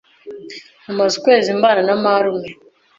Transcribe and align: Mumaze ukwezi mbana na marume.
Mumaze 0.85 1.13
ukwezi 1.17 1.49
mbana 1.57 1.81
na 1.87 1.95
marume. 2.03 2.49